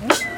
[0.00, 0.37] Mm-hmm.